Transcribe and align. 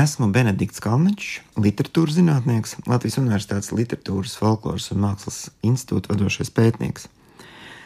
Esmu 0.00 0.30
Benedikts 0.32 0.80
Kalniņš, 0.80 1.26
literatūras 1.60 2.14
zinātnieks, 2.16 2.76
Latvijas 2.88 3.18
Universitātes 3.20 3.72
literatūras, 3.74 4.36
folkloras 4.38 4.86
un 4.94 5.00
mākslas 5.02 5.50
institūta 5.66 6.14
vadošais 6.14 6.48
pētnieks. 6.56 7.08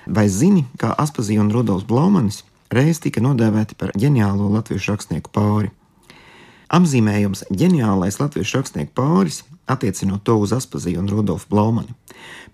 Vai 0.07 0.29
zini, 0.31 0.63
kā 0.79 0.93
Aspazija 1.01 1.43
un 1.43 1.51
Rudolfs 1.51 1.87
Blaumanis 1.89 2.43
reiz 2.71 3.01
tika 3.03 3.23
nodēvēti 3.25 3.75
par 3.81 3.91
ģeniālo 3.99 4.47
latviešu 4.53 4.93
rakstnieku 4.93 5.33
pāri? 5.35 5.73
Apzīmējums 6.77 7.47
ģeniālais 7.51 8.21
latviešu 8.21 8.61
rakstnieku 8.61 8.95
pāris, 9.01 9.41
attiecinot 9.67 10.23
to 10.29 10.37
uz 10.45 10.55
Aspaziju 10.55 11.03
un 11.03 11.11
Rudolfu 11.11 11.51
Blaumani, 11.51 11.97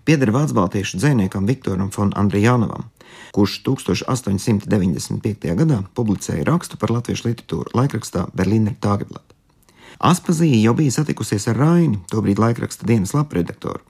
pieder 0.07 0.31
Vācu 0.33 0.57
baltiešu 0.57 0.97
dzēniekam 1.03 1.45
Viktoram 1.49 1.91
von 1.93 2.15
Andrijānovam, 2.17 2.87
kurš 3.35 3.59
1895. 3.67 5.53
gadā 5.61 5.83
publicēja 5.93 6.47
rakstu 6.49 6.81
par 6.81 6.95
latviešu 6.97 7.29
literatūru 7.29 7.75
laikrakstā 7.77 8.25
Berlīner 8.33 8.79
Tageblatt. 8.81 9.30
Aspazīja 9.99 10.61
jau 10.63 10.73
bija 10.77 10.91
satikusies 10.95 11.47
ar 11.51 11.57
Raini, 11.59 11.99
tobrīd 12.11 12.39
laikraksta 12.41 12.87
dienas 12.87 13.13
lapredaktoru, 13.17 13.81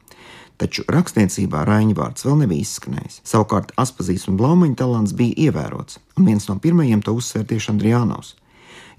taču 0.62 0.82
rakstniecībā 0.92 1.60
Raņa 1.68 1.96
vārds 1.98 2.26
vēl 2.26 2.38
nebija 2.44 2.62
izskanējis. 2.66 3.16
Savukārt 3.28 3.68
Aspazīs 3.82 4.28
un 4.30 4.36
Blaumaņa 4.42 4.76
talants 4.84 5.14
bija 5.18 5.38
ievērots, 5.50 5.94
un 6.18 6.22
viens 6.30 6.46
no 6.50 6.56
pirmajiem 6.62 7.02
to 7.06 7.12
uzsver 7.18 7.44
tieši 7.48 7.72
Andrijānos. 7.76 8.28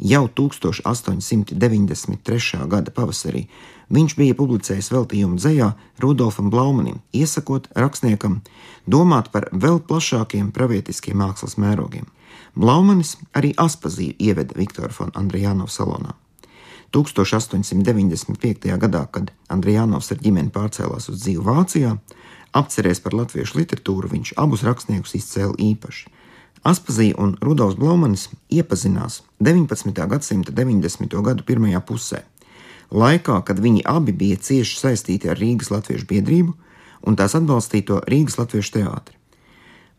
Jau 0.02 0.26
1893. 0.28 2.66
gada 2.66 2.90
pavasarī 2.90 3.46
viņš 3.92 4.16
bija 4.18 4.34
publicējis 4.34 4.90
veltījumu 4.90 5.36
dzējā 5.38 5.72
Rudolfam 6.02 6.50
Blaumanim, 6.50 6.98
iesakot 7.12 7.68
rakstniekam 7.76 8.40
domāt 8.86 9.28
par 9.30 9.48
vēl 9.52 9.80
plašākiem 9.86 10.52
pravietiskiem 10.56 11.16
mākslas 11.22 11.56
mērogiem. 11.60 12.06
Blaumanis 12.56 13.16
arī 13.36 13.54
Aspazīju 13.56 14.14
ieveda 14.18 14.54
Viktora 14.58 14.92
von 14.98 15.10
Andrijānov 15.14 15.68
salonā. 15.70 16.21
1895. 16.92 18.72
gadā, 18.78 19.06
kad 19.10 19.30
Andrijānovs 19.52 20.12
ar 20.12 20.20
ģimeni 20.22 20.52
pārcēlās 20.54 21.08
uz 21.12 21.22
dzīvi 21.22 21.44
Vācijā, 21.46 21.94
apcerēs 22.52 23.00
par 23.04 23.16
latviešu 23.16 23.58
literatūru, 23.60 24.10
viņš 24.12 24.34
abus 24.40 24.64
rakstniekus 24.66 25.16
izcēla 25.18 25.56
īpaši. 25.72 26.10
Aspazija 26.68 27.16
un 27.18 27.34
Rudolfs 27.42 27.78
Blaumanis 27.80 28.28
iepazinās 28.52 29.22
19. 29.42 29.96
gadsimta 30.12 30.52
90. 30.54 31.16
gadu 31.26 31.46
pirmajā 31.48 31.80
pusē, 31.82 32.20
laikā, 32.92 33.40
kad 33.42 33.58
viņi 33.58 33.82
abi 33.88 34.12
bija 34.12 34.36
cieši 34.38 34.78
saistīti 34.78 35.32
ar 35.32 35.40
Rīgas 35.40 35.72
Latviešu 35.74 36.06
biedrību 36.12 36.54
un 37.08 37.18
tās 37.18 37.34
atbalstīto 37.34 38.04
Rīgas 38.06 38.38
Latviešu 38.38 38.76
teātri. 38.78 39.21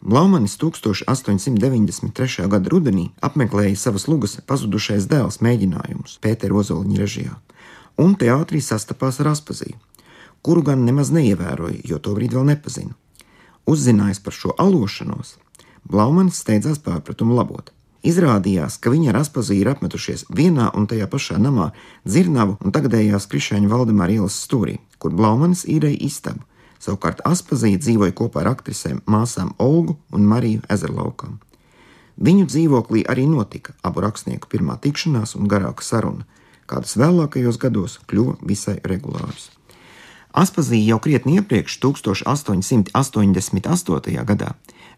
Blaumanis 0.05 0.57
1893. 0.59 2.47
gada 2.51 2.69
rudenī 2.69 3.05
apmeklēja 3.23 3.77
savas 3.79 4.03
lugas 4.11 4.33
pazudušais 4.43 5.05
dēls 5.07 5.39
mēģinājumus 5.39 6.17
Pētera 6.19 6.57
Ozoliņa 6.59 6.99
režijā, 6.99 7.37
un 7.95 8.17
teātrī 8.19 8.59
sastapās 8.59 9.21
ar 9.23 9.31
Aspaziju, 9.31 9.79
kuru 10.43 10.65
gan 10.67 10.83
nemaz 10.83 11.13
neievēroja, 11.15 11.79
jo 11.87 12.01
tobrīd 12.03 12.35
vēl 12.35 12.49
nepazina. 12.51 12.91
Uzzinājis 13.63 14.19
par 14.19 14.35
šo 14.35 14.51
alošanos, 14.59 15.37
Blaumanis 15.87 16.43
steidzās 16.43 16.83
pārpratumu 16.83 17.39
labot. 17.39 17.71
Izrādījās, 18.03 18.81
ka 18.83 18.91
viņi 18.91 19.13
ar 19.13 19.23
Aspaziju 19.23 19.63
ir 19.63 19.71
apmetušies 19.71 20.27
vienā 20.27 20.73
un 20.75 20.91
tajā 20.91 21.07
pašā 21.07 21.39
namā, 21.39 21.71
Dzirnavu 22.03 22.59
un 22.59 22.75
tagadējās 22.75 23.31
Krišāņa 23.31 23.71
Valdemāra 23.71 24.19
ielas 24.19 24.35
stūrī, 24.43 24.81
kur 24.99 25.15
Blaumanis 25.15 25.63
īrēja 25.63 26.03
istabu 26.11 26.43
Savukārt 26.83 27.21
Aspazīja 27.23 27.79
dzīvoja 27.79 28.11
kopā 28.17 28.41
ar 28.43 28.49
aktrisēm 28.57 28.97
māsām 29.07 29.53
Olgu 29.63 29.93
un 30.11 30.25
Mariju 30.27 30.61
Ezerlaukām. 30.73 31.39
Viņu 32.19 32.45
dzīvoklī 32.51 33.05
arī 33.09 33.23
notika 33.29 33.73
abu 33.87 34.03
rakstnieku 34.03 34.47
pirmā 34.51 34.75
tikšanās 34.83 35.35
un 35.39 35.47
garāka 35.49 35.83
saruna, 35.85 36.23
kādas 36.67 36.97
vēlākajos 36.99 37.57
gados 37.61 37.99
kļuva 38.09 38.35
visai 38.43 38.77
regulāras. 38.83 39.51
Aspazīja 40.33 40.93
jau 40.93 40.99
krietni 41.05 41.37
iepriekš, 41.39 41.79
1888. 41.79 42.89
gadā, 44.25 44.49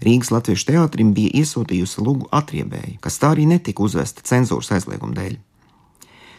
Rīgas 0.04 0.32
Latviešu 0.32 0.66
teātrim 0.72 1.14
bija 1.16 1.32
iesūtījusi 1.42 2.02
lūgu 2.04 2.26
atriebēju, 2.36 3.00
kas 3.04 3.20
tā 3.20 3.28
arī 3.36 3.46
netika 3.48 3.84
uzvesta 3.84 4.24
cenzūras 4.26 4.72
aizlieguma 4.76 5.14
dēļ. 5.16 5.36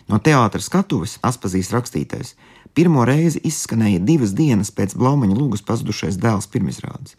No 0.07 0.19
teātra 0.23 0.63
skatuves 0.63 1.19
Aspazīs 1.27 1.73
rakstītais 1.75 2.35
pirmo 2.77 3.05
reizi 3.09 3.41
izskanēja 3.49 4.03
divas 4.05 4.35
dienas 4.39 4.71
pēc 4.71 4.95
Blaumaņa 4.99 5.35
lūgas 5.39 5.65
pazudušais 5.67 6.19
dēls 6.23 6.47
pirmizrādes. 6.53 7.17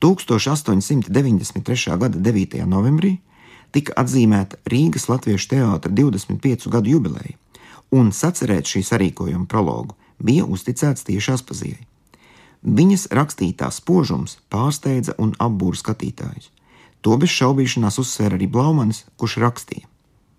1893. 0.00 1.98
gada 1.98 2.18
9. 2.18 2.66
novembrī 2.66 3.18
tika 3.74 3.92
atzīmēta 4.00 4.58
Rīgas 4.70 5.08
Latviešu 5.10 5.48
teātra 5.52 5.92
25 5.92 6.68
gadu 6.72 6.94
jubileja, 6.94 7.36
un 7.90 8.12
sacerēt 8.14 8.70
šī 8.70 8.82
sarīkojuma 8.86 9.46
prologu 9.50 9.96
bija 10.22 10.46
uzticēts 10.46 11.06
tieši 11.08 11.34
Aspazijai. 11.34 11.86
Viņas 12.62 13.08
rakstītās 13.14 13.78
spožums 13.78 14.38
pārsteidza 14.50 15.14
un 15.18 15.34
apbūra 15.38 15.78
skatītājus. 15.78 16.50
To 17.06 17.14
bez 17.20 17.30
šaubīšanās 17.30 18.00
uzsvēra 18.02 18.34
arī 18.38 18.48
Blaumanis, 18.50 19.04
kurš 19.16 19.38
rakstīja. 19.44 19.86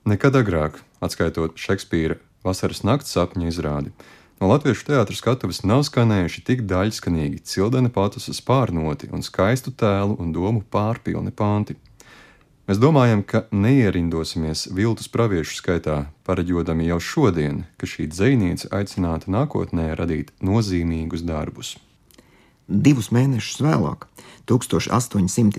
Nekad 0.10 0.36
agrāk, 0.36 0.82
atskaitot 1.04 1.58
Šekspīra 1.60 2.20
vasaras 2.46 2.84
nakts 2.88 3.14
sapņu 3.16 3.50
izrādi, 3.50 3.92
no 4.40 4.50
latviešu 4.52 4.88
teātras 4.92 5.20
skatuves 5.24 5.64
nav 5.68 5.84
skanējuši 5.88 6.46
tik 6.48 6.64
daļskanīgi 6.70 7.44
cildeni 7.48 7.92
patusas 7.94 8.40
pārnoti 8.46 9.12
un 9.12 9.26
skaistu 9.26 9.76
tēlu 9.76 10.16
un 10.20 10.32
domu 10.36 10.64
pārpilni 10.64 11.36
panti. 11.36 11.76
Mēs 12.70 12.78
domājam, 12.78 13.24
ka 13.26 13.48
neierindosimies 13.50 14.68
viltus 14.78 15.10
praviešu 15.10 15.58
skaitā, 15.58 15.98
pareģodami 16.30 16.86
jau 16.92 17.00
šodien, 17.02 17.64
ka 17.82 17.90
šī 17.90 18.06
dziniece 18.14 18.70
aicināta 18.70 19.32
nākotnē 19.34 19.90
radīt 19.98 20.30
nozīmīgus 20.46 21.26
darbus. 21.26 21.80
Divus 22.70 23.10
mēnešus 23.10 23.64
vēlāk, 23.66 24.06
1894. 24.46 25.58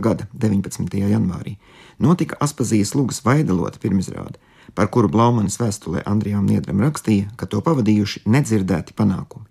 gada 0.00 0.24
19. 0.32 0.88
janvārī, 0.96 1.60
notika 2.00 2.32
Aspazijas 2.40 2.96
Lūgas 2.96 3.20
Vaidelota 3.26 3.76
pirmizrāde, 3.78 4.40
par 4.72 4.88
kuru 4.88 5.08
Blaumanis 5.12 5.60
vēstulē 5.60 6.00
Andrijam 6.08 6.48
Niedram 6.48 6.80
rakstīja, 6.80 7.28
ka 7.36 7.44
to 7.44 7.60
pavadījuši 7.60 8.24
nedzirdēti 8.24 8.96
panākumi. 8.96 9.44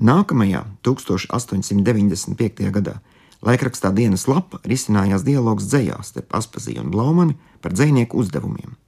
Nākamajā, 0.00 0.64
1895. 0.86 2.70
gadā, 2.72 2.96
laikrakstā 3.44 3.92
dienas 3.92 4.24
lapa 4.30 4.60
risinājās 4.64 5.22
dialogs 5.28 5.68
dzējās 5.68 6.08
starp 6.14 6.32
Aspaziju 6.40 6.80
un 6.86 6.90
Blaumani 6.94 7.36
par 7.60 7.76
dzinieku 7.76 8.16
uzdevumiem. 8.16 8.80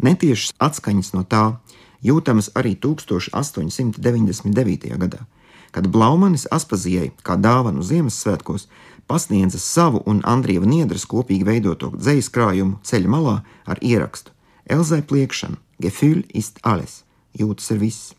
Netiešas 0.00 0.56
atskaņas 0.64 1.12
no 1.12 1.28
tā 1.28 1.60
jūtamas 2.00 2.56
arī 2.56 2.72
1899. 2.80 4.96
gadā, 4.96 5.28
kad 5.74 5.88
Blaumanis 5.90 6.46
Aspazijai, 6.54 7.10
kā 7.26 7.34
dāvanu 7.34 7.82
Ziemassvētkos, 7.82 8.68
pasniedza 9.10 9.58
savu 9.58 10.02
un 10.06 10.20
Andrieva 10.22 10.68
Niedras 10.70 11.02
kopīgi 11.10 11.46
veidoto 11.48 11.90
dzīslu 11.96 12.34
krājumu 12.36 12.78
ceļa 12.86 13.10
malā 13.10 13.40
ar 13.66 13.80
ierakstu 13.82 14.30
Elzai 14.70 15.02
pliekšana, 15.02 15.58
Gefühl 15.82 16.22
ist 16.32 16.60
alles, 16.62 17.02
jūtas 17.36 17.72
ir 17.74 17.80
viss. 17.82 18.14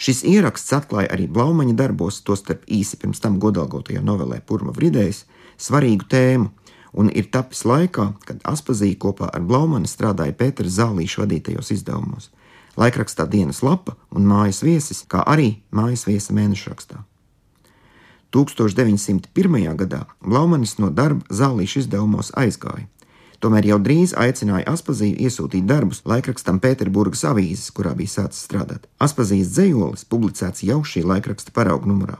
Šis 0.00 0.24
ieraksts 0.24 0.72
atklāja 0.72 1.12
arī 1.12 1.28
Blaumaņa 1.28 1.76
darbos, 1.76 2.22
tostarp 2.24 2.64
īsi 2.66 2.96
pirms 2.98 3.20
tam 3.20 3.36
godalgotajā 3.42 4.00
novelē 4.02 4.40
Purma 4.46 4.72
Vridējs, 4.72 5.26
svarīgu 5.60 6.08
tēmu, 6.08 6.48
un 6.98 7.12
ir 7.12 7.28
tapis 7.30 7.66
laikā, 7.68 8.08
kad 8.24 8.40
Aspazija 8.48 8.96
kopā 8.98 9.28
ar 9.28 9.44
Blaumani 9.44 9.90
strādāja 9.90 10.34
Pētera 10.40 10.72
Zālīša 10.72 11.26
vadītajos 11.26 11.74
izdevumos 11.76 12.32
laikrakstā 12.78 13.26
dienas 13.26 13.62
lapa 13.66 13.96
un 14.14 14.26
mājas 14.30 14.62
viesis, 14.62 15.04
kā 15.10 15.24
arī 15.26 15.58
mājas 15.74 16.06
viesa 16.08 16.34
mēnešrakstā. 16.36 17.02
1901. 18.34 19.76
gadā 19.80 20.04
Blaumanis 20.20 20.76
no 20.78 20.90
darba 20.92 21.24
zālīšu 21.32 21.84
izdevumos 21.84 22.30
aizgāja. 22.36 22.86
Tomēr 23.38 23.68
jau 23.70 23.78
drīz 23.78 24.12
aicināja 24.18 24.66
Aspaziju 24.66 25.14
iesūtīt 25.22 25.66
darbus 25.66 26.02
laikrakstam 26.10 26.58
Pēterburgas 26.60 27.22
avīzes, 27.28 27.70
kurā 27.70 27.94
bija 27.96 28.16
sācis 28.16 28.42
strādāt. 28.48 28.88
Aspazijas 28.98 29.52
dzējolis 29.54 30.04
publicēts 30.10 30.64
jau 30.66 30.80
šī 30.82 31.04
laikraksta 31.06 31.54
paraugu 31.54 31.86
numurā. 31.86 32.18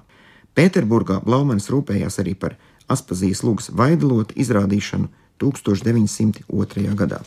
Pēterburgā 0.54 1.18
Blaumanis 1.26 1.68
rūpējās 1.74 2.20
arī 2.22 2.36
par 2.38 2.54
Aspazijas 2.88 3.42
lūgas 3.42 3.72
vaidalotu 3.74 4.38
izrādīšanu 4.38 5.10
1902. 5.42 6.94
gadā. 6.98 7.20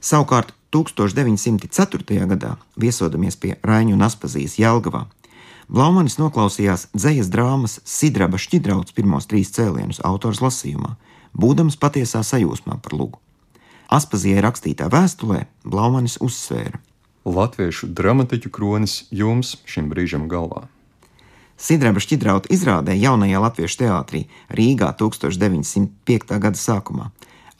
Savukārt 0.00 0.54
1904. 0.74 2.26
gadā, 2.34 2.56
viesodamies 2.76 3.38
pie 3.38 3.54
Raņa 3.62 3.94
un 3.94 4.02
Aspazijas 4.02 4.58
Jelgavā, 4.58 5.06
Blaumanis 5.68 6.18
noklausījās 6.20 6.90
dzējas 6.92 7.30
drāmas 7.32 7.78
Sidraba 7.88 8.36
šķidrauts 8.36 8.92
pirmos 8.92 9.24
trīs 9.30 9.52
cēlienus 9.54 10.02
autors 10.04 10.42
lasījumā, 10.44 10.96
būdams 11.32 11.78
patiesā 11.80 12.20
sajūsmā 12.20 12.76
par 12.84 12.92
lugu. 12.92 13.20
Aspazijai 13.88 14.42
rakstītā 14.44 14.90
vēstulē 14.92 15.46
Blaumanis 15.64 16.18
uzsvēra: 16.20 16.82
Latviešu 17.24 17.88
dramatiķu 17.96 18.52
kronis 18.52 19.04
jums 19.10 19.56
šim 19.64 19.88
brīžam 19.88 20.28
galvā. 20.28 20.66
Sidraba 21.56 22.02
šķidrauta 22.02 22.50
izrādē 22.52 22.96
jaunajā 22.98 23.40
Latviešu 23.40 23.84
teātrī 23.84 24.24
Rīgā 24.52 24.90
1905. 25.00 26.38
gada 26.42 26.60
sākumā 26.60 27.12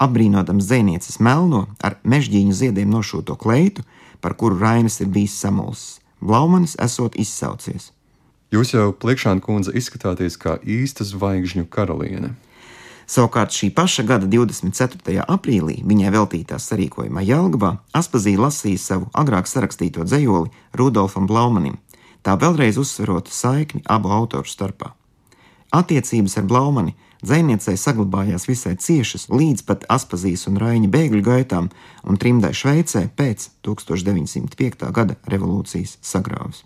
apbrīnodams 0.03 0.67
dzēnieces 0.69 1.21
melno 1.21 1.67
ar 1.83 1.99
mežģīņu 2.03 2.55
ziediem 2.55 2.91
nošūto 2.91 3.37
kleitu, 3.41 3.85
par 4.21 4.37
kuru 4.41 4.59
Rainis 4.59 5.01
ir 5.01 5.11
bijis 5.13 5.37
samulsis. 5.39 6.01
Blaumanis 6.25 6.79
esot 6.81 7.19
izsaucies. 7.21 7.91
Jūs 8.55 8.71
jau 8.73 8.93
pliekšāna 8.97 9.43
kundze 9.45 9.75
izskatāties 9.77 10.39
kā 10.41 10.57
īsta 10.63 11.05
zvaigžņu 11.05 11.67
karaliene. 11.69 12.35
Savukārt 13.05 13.53
šī 13.53 13.69
paša 13.77 14.05
gada 14.09 14.29
24. 14.31 15.25
aprīlī 15.29 15.83
viņai 15.85 16.13
veltītā 16.15 16.57
sarīkojumā 16.57 17.21
Jālgavā 17.27 17.75
Aspazīja 17.93 18.41
lasīja 18.47 18.81
savu 18.81 19.11
agrāk 19.13 19.51
sarakstīto 19.51 20.07
dzējoli 20.09 20.53
Rudolfam 20.81 21.29
Blaumanim, 21.29 21.77
tā 22.25 22.39
vēlreiz 22.41 22.81
uzsverot 22.81 23.29
saikni 23.29 23.85
abu 23.85 24.09
autoru 24.15 24.49
starpā. 24.49 24.95
Attiecības 25.75 26.39
ar 26.41 26.49
Blaumani 26.49 26.95
dzēniecei 27.23 27.79
saglabājās 27.79 28.49
visai 28.51 28.75
ciešas 28.81 29.29
līdz 29.31 29.65
pat 29.69 29.87
Aspazijas 29.93 30.49
un 30.51 30.59
Raņa 30.63 30.91
bēgļu 30.91 31.23
gaitām 31.25 31.71
un 32.03 32.21
trimdai 32.21 32.55
Šveicē 32.57 33.07
pēc 33.17 33.51
1905. 33.63 34.91
gada 34.91 35.19
revolūcijas 35.31 35.99
sagrāvas. 36.03 36.65